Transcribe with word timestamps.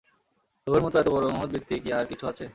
লোভের 0.67 0.83
মতো 0.85 0.95
এত 0.99 1.07
বড়ো 1.11 1.27
মহৎ 1.31 1.49
বৃত্তি 1.53 1.75
কি 1.83 1.89
আর-কিছু 1.97 2.25
আছে? 2.31 2.45